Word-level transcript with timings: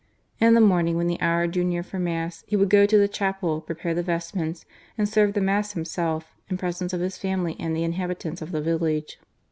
In 0.39 0.55
the 0.55 0.61
morning 0.61 0.97
when 0.97 1.05
the 1.05 1.21
hour 1.21 1.45
drew 1.45 1.63
near 1.63 1.83
for 1.83 1.99
Mass, 1.99 2.43
he 2.47 2.55
would 2.55 2.71
go 2.71 2.87
to 2.87 2.97
the 2.97 3.07
chapel, 3.07 3.61
prepare 3.61 3.93
the 3.93 4.01
vestments 4.01 4.65
and 4.97 5.07
serve 5.07 5.33
the 5.33 5.41
Mass 5.41 5.73
himself, 5.73 6.35
in 6.49 6.57
presence 6.57 6.91
of 6.91 7.01
his 7.01 7.19
family 7.19 7.55
and 7.59 7.75
the 7.75 7.83
inhabitants 7.83 8.41
of 8.41 8.51
the 8.51 8.61
village. 8.61 9.19